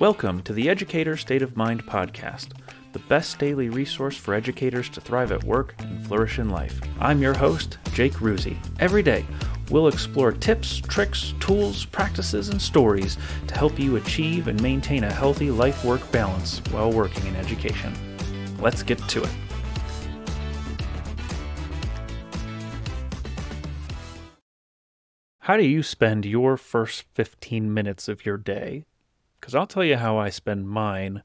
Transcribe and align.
Welcome 0.00 0.40
to 0.44 0.54
the 0.54 0.70
Educator 0.70 1.14
State 1.18 1.42
of 1.42 1.58
Mind 1.58 1.84
podcast, 1.84 2.52
the 2.94 3.00
best 3.00 3.38
daily 3.38 3.68
resource 3.68 4.16
for 4.16 4.32
educators 4.32 4.88
to 4.88 4.98
thrive 4.98 5.30
at 5.30 5.44
work 5.44 5.74
and 5.78 6.06
flourish 6.06 6.38
in 6.38 6.48
life. 6.48 6.80
I'm 6.98 7.20
your 7.20 7.34
host, 7.34 7.76
Jake 7.92 8.14
Ruzi. 8.14 8.56
Every 8.78 9.02
day, 9.02 9.26
we'll 9.70 9.88
explore 9.88 10.32
tips, 10.32 10.78
tricks, 10.78 11.34
tools, 11.38 11.84
practices, 11.84 12.48
and 12.48 12.62
stories 12.62 13.18
to 13.48 13.54
help 13.54 13.78
you 13.78 13.96
achieve 13.96 14.48
and 14.48 14.62
maintain 14.62 15.04
a 15.04 15.12
healthy 15.12 15.50
life 15.50 15.84
work 15.84 16.10
balance 16.10 16.62
while 16.70 16.90
working 16.90 17.26
in 17.26 17.36
education. 17.36 17.92
Let's 18.58 18.82
get 18.82 19.06
to 19.06 19.22
it. 19.22 19.30
How 25.40 25.58
do 25.58 25.66
you 25.66 25.82
spend 25.82 26.24
your 26.24 26.56
first 26.56 27.04
15 27.12 27.74
minutes 27.74 28.08
of 28.08 28.24
your 28.24 28.38
day? 28.38 28.86
Because 29.40 29.54
I'll 29.54 29.66
tell 29.66 29.84
you 29.84 29.96
how 29.96 30.18
I 30.18 30.28
spend 30.28 30.68
mine 30.68 31.22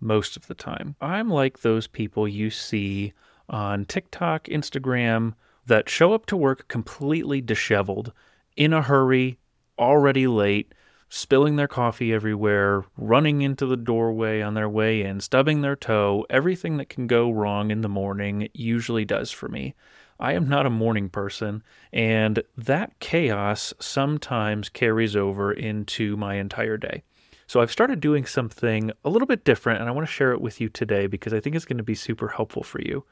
most 0.00 0.36
of 0.36 0.46
the 0.46 0.54
time. 0.54 0.96
I'm 1.00 1.30
like 1.30 1.60
those 1.60 1.86
people 1.86 2.28
you 2.28 2.50
see 2.50 3.14
on 3.48 3.84
TikTok, 3.86 4.44
Instagram 4.44 5.34
that 5.66 5.88
show 5.88 6.12
up 6.12 6.26
to 6.26 6.36
work 6.36 6.68
completely 6.68 7.40
disheveled, 7.40 8.12
in 8.56 8.72
a 8.72 8.82
hurry, 8.82 9.38
already 9.78 10.26
late, 10.26 10.74
spilling 11.08 11.56
their 11.56 11.68
coffee 11.68 12.12
everywhere, 12.12 12.84
running 12.96 13.42
into 13.42 13.66
the 13.66 13.76
doorway 13.76 14.40
on 14.40 14.54
their 14.54 14.68
way 14.68 15.02
in, 15.02 15.20
stubbing 15.20 15.60
their 15.60 15.76
toe. 15.76 16.26
Everything 16.28 16.76
that 16.76 16.88
can 16.88 17.06
go 17.06 17.30
wrong 17.30 17.70
in 17.70 17.80
the 17.80 17.88
morning 17.88 18.48
usually 18.52 19.04
does 19.04 19.30
for 19.30 19.48
me. 19.48 19.74
I 20.20 20.32
am 20.32 20.48
not 20.48 20.66
a 20.66 20.70
morning 20.70 21.08
person, 21.08 21.62
and 21.92 22.42
that 22.56 22.98
chaos 23.00 23.74
sometimes 23.80 24.68
carries 24.68 25.16
over 25.16 25.52
into 25.52 26.16
my 26.16 26.34
entire 26.34 26.76
day. 26.76 27.02
So 27.46 27.60
I've 27.60 27.72
started 27.72 28.00
doing 28.00 28.24
something 28.24 28.90
a 29.04 29.10
little 29.10 29.26
bit 29.26 29.44
different, 29.44 29.80
and 29.80 29.88
I 29.88 29.92
want 29.92 30.06
to 30.06 30.12
share 30.12 30.32
it 30.32 30.40
with 30.40 30.60
you 30.60 30.68
today 30.68 31.06
because 31.06 31.32
I 31.32 31.40
think 31.40 31.54
it's 31.54 31.64
going 31.64 31.78
to 31.78 31.84
be 31.84 31.94
super 31.94 32.28
helpful 32.28 32.62
for 32.62 32.80
you. 32.80 33.04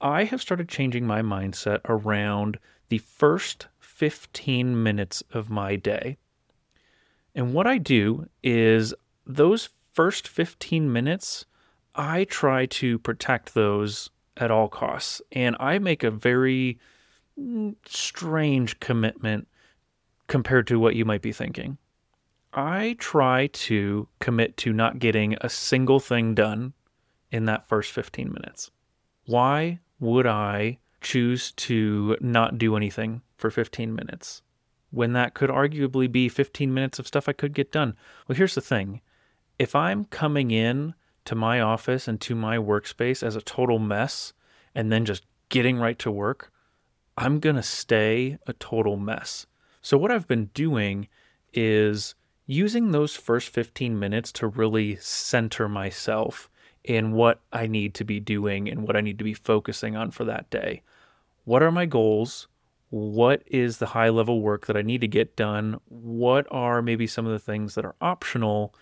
I 0.00 0.24
have 0.24 0.42
started 0.42 0.68
changing 0.68 1.06
my 1.06 1.22
mindset 1.22 1.80
around 1.88 2.58
the 2.88 2.98
first 2.98 3.68
15 3.80 4.82
minutes 4.82 5.22
of 5.32 5.48
my 5.48 5.76
day. 5.76 6.18
And 7.34 7.54
what 7.54 7.66
I 7.66 7.78
do 7.78 8.28
is 8.42 8.94
those 9.26 9.70
first 9.92 10.28
15 10.28 10.92
minutes, 10.92 11.46
I 11.94 12.24
try 12.24 12.66
to 12.66 12.98
protect 12.98 13.54
those 13.54 14.10
at 14.36 14.50
all 14.50 14.68
costs. 14.68 15.22
And 15.32 15.56
I 15.58 15.78
make 15.78 16.02
a 16.02 16.10
very 16.10 16.78
mm, 17.40 17.74
strange 17.86 18.78
commitment 18.80 19.48
compared 20.26 20.66
to 20.66 20.78
what 20.78 20.96
you 20.96 21.04
might 21.04 21.22
be 21.22 21.32
thinking. 21.32 21.78
I 22.54 22.94
try 23.00 23.48
to 23.48 24.06
commit 24.20 24.56
to 24.58 24.72
not 24.72 25.00
getting 25.00 25.36
a 25.40 25.48
single 25.48 25.98
thing 25.98 26.34
done 26.34 26.72
in 27.32 27.46
that 27.46 27.66
first 27.66 27.90
15 27.90 28.32
minutes. 28.32 28.70
Why 29.26 29.80
would 29.98 30.26
I 30.26 30.78
choose 31.00 31.50
to 31.52 32.16
not 32.20 32.56
do 32.56 32.76
anything 32.76 33.22
for 33.36 33.50
15 33.50 33.92
minutes 33.92 34.42
when 34.92 35.14
that 35.14 35.34
could 35.34 35.50
arguably 35.50 36.10
be 36.10 36.28
15 36.28 36.72
minutes 36.72 37.00
of 37.00 37.08
stuff 37.08 37.28
I 37.28 37.32
could 37.32 37.54
get 37.54 37.72
done? 37.72 37.96
Well, 38.28 38.36
here's 38.36 38.54
the 38.54 38.60
thing 38.60 39.00
if 39.58 39.74
I'm 39.74 40.04
coming 40.04 40.52
in 40.52 40.94
to 41.24 41.34
my 41.34 41.60
office 41.60 42.06
and 42.06 42.20
to 42.20 42.36
my 42.36 42.56
workspace 42.56 43.24
as 43.24 43.34
a 43.34 43.40
total 43.40 43.80
mess 43.80 44.32
and 44.76 44.92
then 44.92 45.04
just 45.04 45.24
getting 45.48 45.78
right 45.78 45.98
to 45.98 46.10
work, 46.10 46.52
I'm 47.16 47.40
going 47.40 47.56
to 47.56 47.62
stay 47.62 48.38
a 48.46 48.52
total 48.52 48.96
mess. 48.96 49.46
So, 49.82 49.98
what 49.98 50.12
I've 50.12 50.28
been 50.28 50.46
doing 50.54 51.08
is 51.52 52.14
using 52.46 52.90
those 52.90 53.16
first 53.16 53.48
15 53.48 53.98
minutes 53.98 54.30
to 54.32 54.46
really 54.46 54.96
center 54.96 55.68
myself 55.68 56.50
in 56.82 57.12
what 57.12 57.40
I 57.52 57.66
need 57.66 57.94
to 57.94 58.04
be 58.04 58.20
doing 58.20 58.68
and 58.68 58.82
what 58.82 58.96
I 58.96 59.00
need 59.00 59.18
to 59.18 59.24
be 59.24 59.34
focusing 59.34 59.96
on 59.96 60.10
for 60.10 60.24
that 60.24 60.50
day. 60.50 60.82
What 61.44 61.62
are 61.62 61.72
my 61.72 61.86
goals? 61.86 62.46
What 62.90 63.42
is 63.46 63.78
the 63.78 63.86
high 63.86 64.10
level 64.10 64.40
work 64.40 64.66
that 64.66 64.76
I 64.76 64.82
need 64.82 65.00
to 65.00 65.08
get 65.08 65.36
done? 65.36 65.80
What 65.88 66.46
are 66.50 66.82
maybe 66.82 67.06
some 67.06 67.26
of 67.26 67.32
the 67.32 67.38
things 67.38 67.74
that 67.74 67.84
are 67.84 67.96
optional 68.00 68.74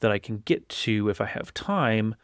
that 0.00 0.10
I 0.10 0.18
can 0.18 0.38
get 0.38 0.68
to 0.70 1.08
if 1.08 1.20
I 1.20 1.26
have 1.26 1.52
time? 1.52 2.14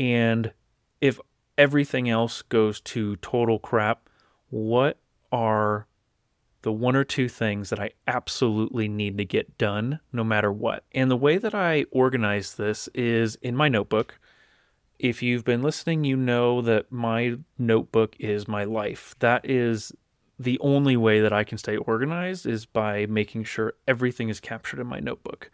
And 0.00 0.52
if 1.00 1.20
everything 1.56 2.10
else 2.10 2.42
goes 2.42 2.80
to 2.80 3.16
total 3.16 3.60
crap, 3.60 4.08
what 4.50 4.98
are 5.30 5.86
the 6.64 6.72
one 6.72 6.96
or 6.96 7.04
two 7.04 7.28
things 7.28 7.68
that 7.68 7.78
I 7.78 7.90
absolutely 8.06 8.88
need 8.88 9.18
to 9.18 9.24
get 9.24 9.58
done 9.58 10.00
no 10.12 10.24
matter 10.24 10.50
what. 10.50 10.84
And 10.92 11.10
the 11.10 11.16
way 11.16 11.36
that 11.36 11.54
I 11.54 11.84
organize 11.90 12.54
this 12.54 12.88
is 12.94 13.36
in 13.36 13.54
my 13.54 13.68
notebook. 13.68 14.18
If 14.98 15.22
you've 15.22 15.44
been 15.44 15.62
listening, 15.62 16.04
you 16.04 16.16
know 16.16 16.62
that 16.62 16.90
my 16.90 17.36
notebook 17.58 18.16
is 18.18 18.48
my 18.48 18.64
life. 18.64 19.14
That 19.18 19.48
is 19.48 19.92
the 20.38 20.58
only 20.60 20.96
way 20.96 21.20
that 21.20 21.34
I 21.34 21.44
can 21.44 21.58
stay 21.58 21.76
organized 21.76 22.46
is 22.46 22.64
by 22.64 23.04
making 23.06 23.44
sure 23.44 23.74
everything 23.86 24.30
is 24.30 24.40
captured 24.40 24.80
in 24.80 24.86
my 24.86 25.00
notebook. 25.00 25.50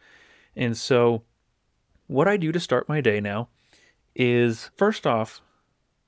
And 0.55 0.77
so, 0.77 1.25
what 2.07 2.29
I 2.29 2.37
do 2.37 2.53
to 2.53 2.61
start 2.61 2.89
my 2.89 3.01
day 3.01 3.21
now 3.21 3.49
is 4.15 4.71
first 4.77 5.09
off, 5.09 5.41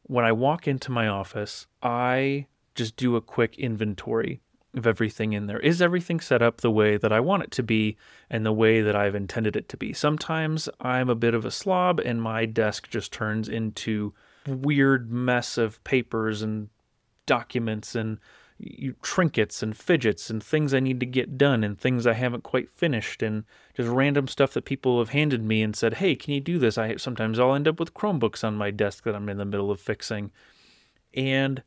when 0.04 0.24
I 0.24 0.30
walk 0.30 0.68
into 0.68 0.92
my 0.92 1.08
office, 1.08 1.66
I 1.82 2.46
just 2.76 2.96
do 2.96 3.16
a 3.16 3.20
quick 3.20 3.58
inventory 3.58 4.40
of 4.74 4.86
everything 4.86 5.32
in 5.32 5.46
there. 5.46 5.60
Is 5.60 5.82
everything 5.82 6.20
set 6.20 6.42
up 6.42 6.60
the 6.60 6.70
way 6.70 6.96
that 6.96 7.12
I 7.12 7.20
want 7.20 7.42
it 7.42 7.50
to 7.52 7.62
be 7.62 7.96
and 8.30 8.44
the 8.44 8.52
way 8.52 8.80
that 8.80 8.96
I've 8.96 9.14
intended 9.14 9.56
it 9.56 9.68
to 9.70 9.76
be? 9.76 9.92
Sometimes 9.92 10.68
I'm 10.80 11.10
a 11.10 11.14
bit 11.14 11.34
of 11.34 11.44
a 11.44 11.50
slob 11.50 12.00
and 12.00 12.22
my 12.22 12.46
desk 12.46 12.88
just 12.88 13.12
turns 13.12 13.48
into 13.48 14.14
weird 14.46 15.12
mess 15.12 15.58
of 15.58 15.82
papers 15.84 16.42
and 16.42 16.68
documents 17.26 17.94
and 17.94 18.18
trinkets 19.02 19.62
and 19.62 19.76
fidgets 19.76 20.30
and 20.30 20.42
things 20.42 20.72
I 20.72 20.80
need 20.80 21.00
to 21.00 21.06
get 21.06 21.36
done 21.36 21.64
and 21.64 21.78
things 21.78 22.06
I 22.06 22.12
haven't 22.12 22.44
quite 22.44 22.70
finished 22.70 23.22
and 23.22 23.44
just 23.76 23.88
random 23.88 24.28
stuff 24.28 24.52
that 24.54 24.64
people 24.64 25.00
have 25.00 25.08
handed 25.10 25.42
me 25.42 25.62
and 25.62 25.74
said, 25.74 25.94
"Hey, 25.94 26.14
can 26.14 26.32
you 26.32 26.40
do 26.40 26.58
this?" 26.58 26.78
I 26.78 26.96
sometimes 26.96 27.38
I'll 27.38 27.54
end 27.54 27.66
up 27.66 27.80
with 27.80 27.94
Chromebooks 27.94 28.44
on 28.44 28.54
my 28.54 28.70
desk 28.70 29.04
that 29.04 29.16
I'm 29.16 29.28
in 29.28 29.38
the 29.38 29.44
middle 29.44 29.70
of 29.70 29.80
fixing. 29.80 30.30
And 31.12 31.62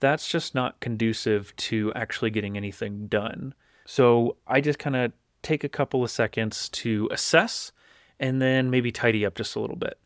that's 0.00 0.28
just 0.28 0.54
not 0.54 0.80
conducive 0.80 1.54
to 1.56 1.92
actually 1.94 2.30
getting 2.30 2.56
anything 2.56 3.06
done. 3.06 3.54
So 3.84 4.36
I 4.46 4.60
just 4.60 4.78
kind 4.78 4.96
of 4.96 5.12
take 5.42 5.64
a 5.64 5.68
couple 5.68 6.04
of 6.04 6.10
seconds 6.10 6.68
to 6.70 7.08
assess 7.10 7.72
and 8.20 8.42
then 8.42 8.70
maybe 8.70 8.92
tidy 8.92 9.24
up 9.24 9.34
just 9.34 9.56
a 9.56 9.60
little 9.60 9.76
bit. 9.76 9.98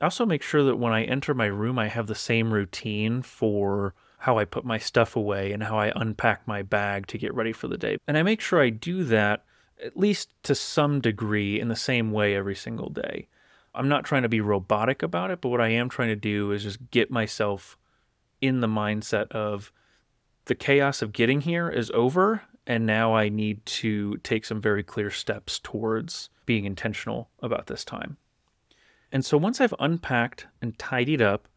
I 0.00 0.04
also 0.04 0.24
make 0.24 0.42
sure 0.42 0.62
that 0.64 0.76
when 0.76 0.92
I 0.92 1.04
enter 1.04 1.34
my 1.34 1.46
room, 1.46 1.78
I 1.78 1.88
have 1.88 2.06
the 2.06 2.14
same 2.14 2.52
routine 2.52 3.22
for 3.22 3.94
how 4.18 4.38
I 4.38 4.44
put 4.44 4.64
my 4.64 4.78
stuff 4.78 5.16
away 5.16 5.52
and 5.52 5.62
how 5.62 5.78
I 5.78 5.92
unpack 5.94 6.46
my 6.46 6.62
bag 6.62 7.06
to 7.08 7.18
get 7.18 7.34
ready 7.34 7.52
for 7.52 7.68
the 7.68 7.78
day. 7.78 7.98
And 8.06 8.16
I 8.16 8.22
make 8.22 8.40
sure 8.40 8.60
I 8.60 8.70
do 8.70 9.04
that 9.04 9.44
at 9.82 9.96
least 9.96 10.30
to 10.42 10.54
some 10.54 11.00
degree 11.00 11.60
in 11.60 11.68
the 11.68 11.76
same 11.76 12.10
way 12.10 12.34
every 12.34 12.56
single 12.56 12.88
day. 12.88 13.28
I'm 13.74 13.88
not 13.88 14.04
trying 14.04 14.22
to 14.22 14.28
be 14.28 14.40
robotic 14.40 15.02
about 15.02 15.30
it, 15.30 15.40
but 15.40 15.50
what 15.50 15.60
I 15.60 15.68
am 15.68 15.88
trying 15.88 16.08
to 16.08 16.16
do 16.16 16.50
is 16.50 16.64
just 16.64 16.90
get 16.90 17.10
myself 17.10 17.78
in 18.40 18.60
the 18.60 18.68
mindset 18.68 19.30
of 19.32 19.72
the 20.46 20.54
chaos 20.54 21.02
of 21.02 21.12
getting 21.12 21.42
here 21.42 21.68
is 21.68 21.90
over 21.92 22.42
and 22.66 22.84
now 22.84 23.14
I 23.14 23.30
need 23.30 23.64
to 23.64 24.18
take 24.18 24.44
some 24.44 24.60
very 24.60 24.82
clear 24.82 25.10
steps 25.10 25.58
towards 25.58 26.28
being 26.44 26.66
intentional 26.66 27.30
about 27.40 27.66
this 27.66 27.82
time. 27.82 28.18
And 29.10 29.24
so 29.24 29.38
once 29.38 29.58
I've 29.58 29.74
unpacked 29.78 30.46
and 30.60 30.78
tidied 30.78 31.22
up, 31.22 31.48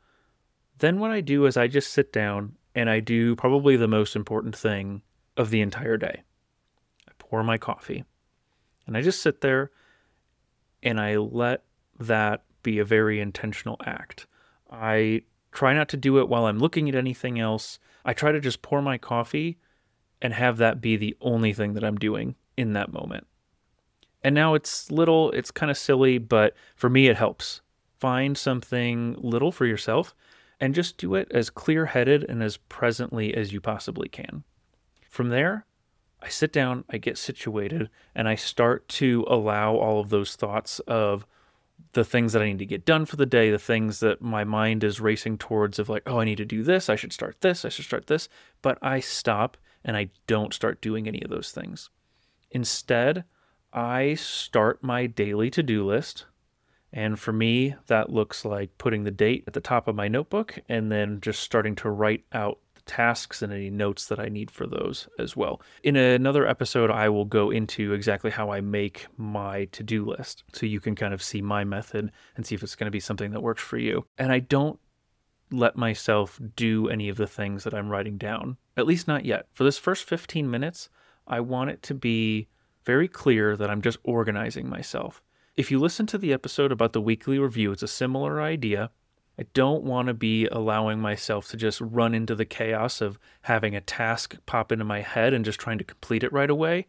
then 0.80 1.00
what 1.00 1.12
I 1.12 1.19
do 1.19 1.46
is 1.46 1.58
I 1.58 1.68
just 1.68 1.92
sit 1.92 2.14
down 2.14 2.56
and 2.74 2.90
I 2.90 3.02
do 3.02 3.36
probably 3.36 3.75
the 3.75 3.90
most 3.90 4.16
important 4.16 4.56
thing 4.56 5.02
of 5.36 5.50
the 5.50 5.59
entire 5.59 5.98
day. 5.98 6.24
I 7.09 7.12
pour 7.19 7.44
my 7.44 7.58
coffee 7.58 8.06
and 8.88 8.96
I 8.96 9.02
just 9.02 9.22
sit 9.22 9.42
there 9.42 9.72
and 10.81 11.00
I 11.00 11.18
let 11.18 11.63
that 12.00 12.44
be 12.63 12.80
a 12.80 12.86
very 12.86 13.19
intentional 13.19 13.77
act. 13.86 14.27
I 14.72 15.24
try 15.51 15.74
not 15.74 15.89
to 15.89 15.98
do 15.98 16.19
it 16.19 16.30
while 16.30 16.45
I'm 16.45 16.59
looking 16.59 16.89
at 16.89 16.95
anything 16.95 17.39
else. 17.39 17.80
I 18.06 18.13
try 18.13 18.31
to 18.31 18.39
just 18.39 18.62
pour 18.62 18.81
my 18.81 18.98
coffee 18.98 19.57
and 20.21 20.33
have 20.33 20.57
that 20.57 20.81
be 20.81 20.95
the 20.95 21.15
only 21.21 21.53
thing 21.53 21.74
that 21.74 21.83
I'm 21.83 21.98
doing 21.98 22.36
in 22.57 22.74
that 22.74 22.94
moment. 22.94 23.27
And 24.24 24.36
now 24.36 24.53
it's 24.53 24.92
little, 24.92 25.31
it's 25.31 25.51
kind 25.51 25.71
of 25.71 25.77
silly, 25.77 26.18
but 26.18 26.53
for 26.75 26.89
me, 26.89 27.07
it 27.07 27.18
helps. 27.18 27.62
Find 28.00 28.38
something 28.38 29.15
little 29.19 29.51
for 29.51 29.65
yourself 29.65 30.15
and 30.59 30.75
just 30.75 30.98
do 30.98 31.15
it 31.15 31.27
as 31.31 31.50
clear 31.50 31.88
headed 31.88 32.24
and 32.30 32.44
as 32.44 32.57
presently 32.57 33.33
as 33.33 33.51
you 33.51 33.59
possibly 33.59 34.07
can. 34.07 34.44
From 35.09 35.30
there, 35.30 35.65
I 36.21 36.30
sit 36.30 36.53
down, 36.53 36.86
I 36.89 36.98
get 36.98 37.18
situated, 37.18 37.89
and 38.13 38.27
I 38.30 38.36
start 38.36 38.88
to 38.89 39.25
allow 39.27 39.75
all 39.75 40.00
of 40.00 40.09
those 40.09 40.36
thoughts 40.36 40.80
of 40.81 41.25
the 41.94 42.04
things 42.04 42.33
that 42.33 42.42
I 42.42 42.45
need 42.45 42.60
to 42.60 42.66
get 42.66 42.86
done 42.86 43.06
for 43.06 43.16
the 43.16 43.25
day, 43.25 43.51
the 43.51 43.60
things 43.60 44.00
that 44.00 44.22
my 44.22 44.44
mind 44.44 44.83
is 44.83 45.01
racing 45.01 45.38
towards 45.38 45.80
of 45.80 45.89
like, 45.89 46.04
oh, 46.06 46.19
I 46.19 46.25
need 46.25 46.38
to 46.38 46.45
do 46.45 46.63
this, 46.63 46.89
I 46.89 46.95
should 46.95 47.13
start 47.13 47.42
this, 47.42 47.66
I 47.66 47.69
should 47.69 47.86
start 47.86 48.07
this. 48.07 48.30
But 48.62 48.78
I 48.81 49.00
stop 49.00 49.57
and 49.83 49.98
I 49.98 50.10
don't 50.28 50.54
start 50.54 50.81
doing 50.81 51.07
any 51.07 51.22
of 51.22 51.30
those 51.30 51.51
things. 51.51 51.89
Instead, 52.51 53.24
I 53.74 54.16
start 54.16 54.83
my 54.83 55.06
daily 55.07 55.50
to 55.51 55.63
do 55.63 55.86
list. 55.86 56.25
And 56.94 57.18
for 57.18 57.31
me, 57.31 57.75
that 57.88 58.10
looks 58.10 58.44
like 58.44 58.77
putting 58.77 59.04
the 59.04 59.12
date 59.12 59.45
at 59.48 59.54
the 59.54 59.62
top 59.62 59.88
of 59.88 59.95
my 59.95 60.10
notebook 60.10 60.60
and 60.68 60.92
then 60.92 61.22
just 61.22 61.42
starting 61.42 61.75
to 61.77 61.89
write 61.89 62.25
out 62.34 62.60
tasks 62.86 63.42
and 63.42 63.51
any 63.51 63.69
notes 63.69 64.06
that 64.07 64.19
I 64.19 64.30
need 64.30 64.51
for 64.51 64.68
those 64.68 65.07
as 65.19 65.36
well. 65.36 65.62
In 65.83 65.95
another 65.95 66.48
episode, 66.48 66.92
I 66.92 67.10
will 67.10 67.25
go 67.25 67.50
into 67.50 67.94
exactly 67.94 68.31
how 68.31 68.51
I 68.51 68.62
make 68.62 69.07
my 69.18 69.66
to 69.66 69.83
do 69.83 70.06
list 70.06 70.44
so 70.54 70.66
you 70.66 70.80
can 70.80 70.95
kind 70.95 71.13
of 71.13 71.24
see 71.24 71.42
my 71.42 71.63
method 71.63 72.12
and 72.36 72.45
see 72.45 72.56
if 72.56 72.63
it's 72.63 72.75
going 72.75 72.88
to 72.88 72.92
be 72.92 73.00
something 73.00 73.31
that 73.31 73.42
works 73.42 73.62
for 73.62 73.78
you. 73.78 74.06
And 74.18 74.31
I 74.31 74.39
don't 74.39 74.80
let 75.51 75.75
myself 75.75 76.39
do 76.56 76.88
any 76.88 77.10
of 77.10 77.18
the 77.18 77.28
things 77.28 77.63
that 77.63 77.74
I'm 77.74 77.89
writing 77.89 78.18
down, 78.18 78.57
at 78.78 78.88
least 78.88 79.07
not 79.07 79.25
yet. 79.25 79.48
For 79.51 79.63
this 79.63 79.77
first 79.77 80.06
15 80.06 80.50
minutes, 80.50 80.89
I 81.27 81.42
want 81.42 81.69
it 81.69 81.81
to 81.84 81.94
be 81.94 82.48
very 82.86 83.07
clear 83.07 83.56
that 83.57 83.69
I'm 83.69 83.81
just 83.81 84.00
organizing 84.04 84.69
myself. 84.69 85.22
If 85.56 85.69
you 85.69 85.80
listen 85.80 86.06
to 86.07 86.18
the 86.18 86.34
episode 86.34 86.72
about 86.72 86.94
the 86.94 87.01
weekly 87.01 87.38
review, 87.38 87.72
it's 87.72 87.84
a 87.84 87.88
similar 87.88 88.42
idea. 88.42 88.89
I 89.41 89.47
don't 89.55 89.83
want 89.83 90.07
to 90.07 90.13
be 90.13 90.45
allowing 90.45 90.99
myself 90.99 91.47
to 91.47 91.57
just 91.57 91.81
run 91.81 92.13
into 92.13 92.35
the 92.35 92.45
chaos 92.45 93.01
of 93.01 93.17
having 93.41 93.75
a 93.75 93.81
task 93.81 94.38
pop 94.45 94.71
into 94.71 94.85
my 94.85 95.01
head 95.01 95.33
and 95.33 95.43
just 95.43 95.59
trying 95.59 95.79
to 95.79 95.83
complete 95.83 96.23
it 96.23 96.31
right 96.31 96.51
away 96.51 96.85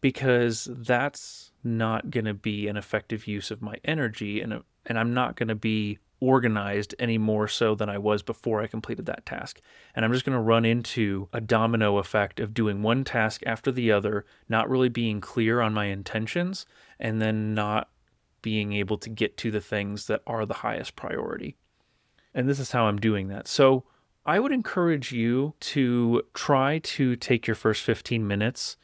because 0.00 0.68
that's 0.70 1.50
not 1.64 2.12
going 2.12 2.26
to 2.26 2.34
be 2.34 2.68
an 2.68 2.76
effective 2.76 3.26
use 3.26 3.50
of 3.50 3.60
my 3.60 3.74
energy 3.84 4.40
and 4.40 4.62
and 4.86 4.96
I'm 4.96 5.12
not 5.12 5.34
going 5.34 5.48
to 5.48 5.56
be 5.56 5.98
organized 6.20 6.94
any 7.00 7.18
more 7.18 7.48
so 7.48 7.74
than 7.74 7.88
I 7.88 7.98
was 7.98 8.22
before 8.22 8.62
I 8.62 8.68
completed 8.68 9.06
that 9.06 9.26
task. 9.26 9.60
And 9.92 10.04
I'm 10.04 10.12
just 10.12 10.24
going 10.24 10.38
to 10.38 10.40
run 10.40 10.64
into 10.64 11.28
a 11.32 11.40
domino 11.40 11.98
effect 11.98 12.38
of 12.38 12.54
doing 12.54 12.80
one 12.80 13.02
task 13.02 13.42
after 13.44 13.72
the 13.72 13.90
other, 13.90 14.24
not 14.48 14.70
really 14.70 14.88
being 14.88 15.20
clear 15.20 15.60
on 15.60 15.74
my 15.74 15.86
intentions, 15.86 16.64
and 17.00 17.20
then 17.20 17.54
not 17.54 17.90
being 18.40 18.72
able 18.72 18.98
to 18.98 19.10
get 19.10 19.36
to 19.38 19.50
the 19.50 19.60
things 19.60 20.06
that 20.06 20.22
are 20.28 20.46
the 20.46 20.54
highest 20.54 20.94
priority. 20.94 21.56
And 22.38 22.48
this 22.48 22.60
is 22.60 22.70
how 22.70 22.84
I'm 22.84 23.00
doing 23.00 23.26
that. 23.28 23.48
So 23.48 23.82
I 24.24 24.38
would 24.38 24.52
encourage 24.52 25.10
you 25.10 25.54
to 25.58 26.22
try 26.34 26.78
to 26.78 27.16
take 27.16 27.48
your 27.48 27.56
first 27.56 27.82
15 27.82 28.24
minutes 28.24 28.76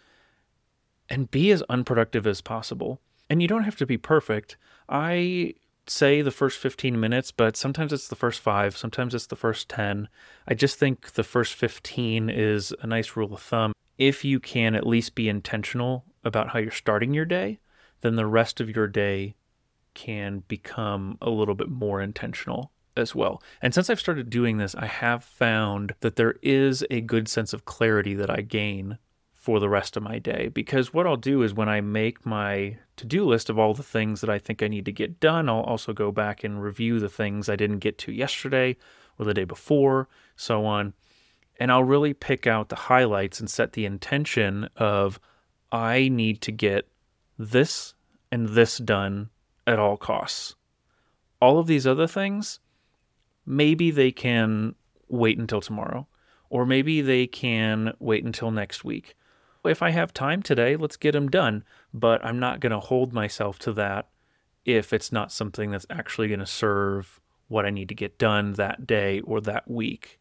and 1.08 1.30
be 1.30 1.52
as 1.52 1.62
unproductive 1.68 2.26
as 2.26 2.40
possible. 2.40 3.00
And 3.30 3.40
you 3.40 3.46
don't 3.46 3.62
have 3.62 3.76
to 3.76 3.86
be 3.86 3.96
perfect. 3.96 4.56
I 4.88 5.54
say 5.86 6.20
the 6.20 6.32
first 6.32 6.58
15 6.58 6.98
minutes, 6.98 7.30
but 7.30 7.56
sometimes 7.56 7.92
it's 7.92 8.08
the 8.08 8.16
first 8.16 8.40
five, 8.40 8.76
sometimes 8.76 9.14
it's 9.14 9.28
the 9.28 9.36
first 9.36 9.68
10. 9.68 10.08
I 10.48 10.54
just 10.54 10.76
think 10.76 11.12
the 11.12 11.22
first 11.22 11.54
15 11.54 12.30
is 12.30 12.74
a 12.80 12.88
nice 12.88 13.14
rule 13.14 13.32
of 13.32 13.40
thumb. 13.40 13.72
If 13.98 14.24
you 14.24 14.40
can 14.40 14.74
at 14.74 14.84
least 14.84 15.14
be 15.14 15.28
intentional 15.28 16.04
about 16.24 16.48
how 16.48 16.58
you're 16.58 16.72
starting 16.72 17.14
your 17.14 17.24
day, 17.24 17.60
then 18.00 18.16
the 18.16 18.26
rest 18.26 18.60
of 18.60 18.74
your 18.74 18.88
day 18.88 19.36
can 19.94 20.42
become 20.48 21.18
a 21.22 21.30
little 21.30 21.54
bit 21.54 21.68
more 21.68 22.00
intentional 22.02 22.72
as 22.96 23.14
well. 23.14 23.42
And 23.60 23.74
since 23.74 23.90
I've 23.90 24.00
started 24.00 24.30
doing 24.30 24.58
this, 24.58 24.74
I 24.74 24.86
have 24.86 25.24
found 25.24 25.94
that 26.00 26.16
there 26.16 26.36
is 26.42 26.84
a 26.90 27.00
good 27.00 27.28
sense 27.28 27.52
of 27.52 27.64
clarity 27.64 28.14
that 28.14 28.30
I 28.30 28.40
gain 28.40 28.98
for 29.32 29.60
the 29.60 29.68
rest 29.68 29.96
of 29.96 30.02
my 30.02 30.18
day. 30.18 30.48
Because 30.48 30.94
what 30.94 31.06
I'll 31.06 31.16
do 31.16 31.42
is 31.42 31.52
when 31.52 31.68
I 31.68 31.82
make 31.82 32.24
my 32.24 32.78
to 32.96 33.04
do 33.04 33.26
list 33.26 33.50
of 33.50 33.58
all 33.58 33.74
the 33.74 33.82
things 33.82 34.22
that 34.22 34.30
I 34.30 34.38
think 34.38 34.62
I 34.62 34.68
need 34.68 34.86
to 34.86 34.92
get 34.92 35.20
done, 35.20 35.48
I'll 35.48 35.60
also 35.60 35.92
go 35.92 36.10
back 36.10 36.44
and 36.44 36.62
review 36.62 36.98
the 36.98 37.10
things 37.10 37.48
I 37.48 37.56
didn't 37.56 37.80
get 37.80 37.98
to 37.98 38.12
yesterday 38.12 38.76
or 39.18 39.26
the 39.26 39.34
day 39.34 39.44
before, 39.44 40.08
so 40.34 40.64
on. 40.64 40.94
And 41.60 41.70
I'll 41.70 41.84
really 41.84 42.14
pick 42.14 42.46
out 42.46 42.70
the 42.70 42.76
highlights 42.76 43.38
and 43.38 43.50
set 43.50 43.74
the 43.74 43.84
intention 43.84 44.68
of 44.76 45.20
I 45.70 46.08
need 46.08 46.40
to 46.42 46.52
get 46.52 46.88
this 47.38 47.94
and 48.32 48.48
this 48.48 48.78
done 48.78 49.28
at 49.66 49.78
all 49.78 49.96
costs. 49.96 50.54
All 51.40 51.58
of 51.58 51.66
these 51.66 51.86
other 51.86 52.06
things, 52.06 52.60
maybe 53.46 53.90
they 53.90 54.10
can 54.10 54.74
wait 55.08 55.38
until 55.38 55.60
tomorrow, 55.60 56.06
or 56.50 56.66
maybe 56.66 57.00
they 57.00 57.26
can 57.26 57.94
wait 57.98 58.24
until 58.24 58.50
next 58.50 58.84
week 58.84 59.16
if 59.70 59.82
I 59.82 59.90
have 59.90 60.12
time 60.12 60.42
today, 60.42 60.76
let's 60.76 60.96
get 60.96 61.12
them 61.12 61.28
done. 61.28 61.64
But 61.92 62.24
I'm 62.24 62.38
not 62.38 62.60
going 62.60 62.72
to 62.72 62.80
hold 62.80 63.12
myself 63.12 63.58
to 63.60 63.72
that 63.74 64.08
if 64.64 64.92
it's 64.92 65.12
not 65.12 65.32
something 65.32 65.70
that's 65.70 65.86
actually 65.90 66.28
going 66.28 66.40
to 66.40 66.46
serve 66.46 67.20
what 67.48 67.66
I 67.66 67.70
need 67.70 67.88
to 67.90 67.94
get 67.94 68.18
done 68.18 68.54
that 68.54 68.86
day 68.86 69.20
or 69.20 69.40
that 69.42 69.70
week. 69.70 70.18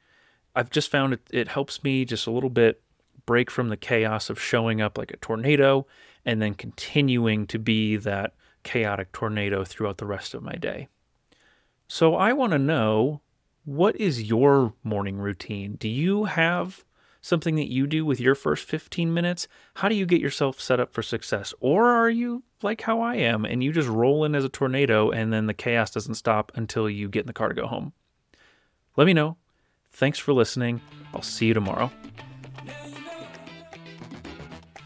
I've 0.55 0.69
just 0.69 0.91
found 0.91 1.13
it, 1.13 1.21
it 1.31 1.47
helps 1.47 1.83
me 1.83 2.05
just 2.05 2.27
a 2.27 2.31
little 2.31 2.49
bit 2.49 2.81
break 3.25 3.49
from 3.49 3.69
the 3.69 3.77
chaos 3.77 4.29
of 4.29 4.41
showing 4.41 4.81
up 4.81 4.97
like 4.97 5.11
a 5.11 5.17
tornado 5.17 5.87
and 6.25 6.41
then 6.41 6.53
continuing 6.53 7.47
to 7.47 7.57
be 7.57 7.95
that 7.97 8.33
chaotic 8.63 9.11
tornado 9.13 9.63
throughout 9.63 9.97
the 9.97 10.05
rest 10.05 10.33
of 10.33 10.43
my 10.43 10.53
day. 10.53 10.89
So 11.87 12.15
I 12.15 12.33
want 12.33 12.51
to 12.53 12.59
know 12.59 13.21
what 13.65 13.95
is 13.95 14.23
your 14.23 14.73
morning 14.83 15.17
routine? 15.17 15.75
Do 15.75 15.87
you 15.87 16.25
have 16.25 16.83
something 17.21 17.55
that 17.55 17.71
you 17.71 17.87
do 17.87 18.05
with 18.05 18.19
your 18.19 18.35
first 18.35 18.65
15 18.65 19.13
minutes? 19.13 19.47
How 19.75 19.89
do 19.89 19.95
you 19.95 20.05
get 20.05 20.21
yourself 20.21 20.59
set 20.59 20.79
up 20.79 20.93
for 20.93 21.01
success? 21.01 21.53
Or 21.59 21.89
are 21.89 22.09
you 22.09 22.43
like 22.61 22.81
how 22.81 23.01
I 23.01 23.15
am 23.15 23.45
and 23.45 23.63
you 23.63 23.71
just 23.71 23.87
roll 23.87 24.25
in 24.25 24.35
as 24.35 24.43
a 24.43 24.49
tornado 24.49 25.09
and 25.11 25.31
then 25.31 25.47
the 25.47 25.53
chaos 25.53 25.91
doesn't 25.91 26.15
stop 26.15 26.51
until 26.55 26.89
you 26.89 27.07
get 27.07 27.21
in 27.21 27.27
the 27.27 27.33
car 27.33 27.49
to 27.49 27.55
go 27.55 27.67
home? 27.67 27.93
Let 28.97 29.05
me 29.05 29.13
know. 29.13 29.37
Thanks 29.91 30.19
for 30.19 30.33
listening. 30.33 30.81
I'll 31.13 31.21
see 31.21 31.45
you 31.47 31.53
tomorrow. 31.53 31.91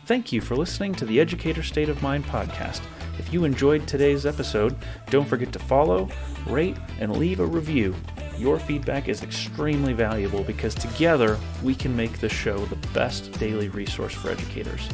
Thank 0.06 0.32
you 0.32 0.40
for 0.40 0.56
listening 0.56 0.96
to 0.96 1.06
the 1.06 1.20
Educator 1.20 1.64
State 1.64 1.90
of 1.90 2.02
Mind 2.02 2.26
podcast. 2.26 2.82
If 3.20 3.34
you 3.34 3.44
enjoyed 3.44 3.88
today's 3.88 4.26
episode, 4.26 4.76
don't 5.10 5.28
forget 5.28 5.52
to 5.54 5.60
follow, 5.60 6.10
rate, 6.46 6.78
and 7.00 7.18
leave 7.18 7.40
a 7.40 7.46
review. 7.46 7.96
Your 8.38 8.60
feedback 8.60 9.10
is 9.10 9.24
extremely 9.24 9.94
valuable 9.94 10.44
because 10.44 10.76
together 10.76 11.40
we 11.64 11.74
can 11.74 11.96
make 11.96 12.20
the 12.20 12.30
show 12.30 12.58
the 12.66 12.88
best 12.90 13.32
daily 13.40 13.70
resource 13.70 14.14
for 14.14 14.30
educators. 14.30 14.88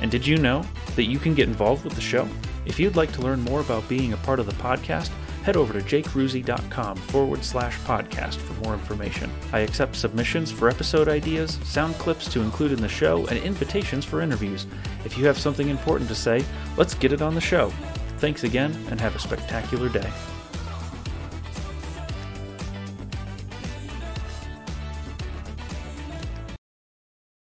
And 0.00 0.10
did 0.10 0.26
you 0.26 0.38
know 0.38 0.64
that 0.96 1.04
you 1.04 1.18
can 1.18 1.34
get 1.34 1.48
involved 1.48 1.84
with 1.84 1.94
the 1.94 2.00
show? 2.00 2.26
If 2.64 2.80
you'd 2.80 2.96
like 2.96 3.12
to 3.12 3.22
learn 3.22 3.40
more 3.42 3.60
about 3.60 3.88
being 3.88 4.12
a 4.12 4.18
part 4.18 4.40
of 4.40 4.46
the 4.46 4.52
podcast, 4.52 5.10
head 5.42 5.56
over 5.56 5.72
to 5.72 5.80
jakeruzi.com 5.80 6.96
forward 6.96 7.44
slash 7.44 7.78
podcast 7.80 8.36
for 8.36 8.54
more 8.64 8.74
information. 8.74 9.30
I 9.52 9.60
accept 9.60 9.96
submissions 9.96 10.50
for 10.50 10.68
episode 10.68 11.08
ideas, 11.08 11.58
sound 11.64 11.94
clips 11.96 12.30
to 12.32 12.40
include 12.40 12.72
in 12.72 12.80
the 12.80 12.88
show, 12.88 13.26
and 13.26 13.38
invitations 13.38 14.04
for 14.04 14.20
interviews. 14.20 14.66
If 15.04 15.16
you 15.16 15.26
have 15.26 15.38
something 15.38 15.68
important 15.68 16.08
to 16.10 16.14
say, 16.14 16.44
let's 16.76 16.94
get 16.94 17.12
it 17.12 17.22
on 17.22 17.34
the 17.34 17.40
show. 17.40 17.70
Thanks 18.18 18.44
again, 18.44 18.72
and 18.90 19.00
have 19.00 19.16
a 19.16 19.18
spectacular 19.18 19.88
day. 19.88 20.10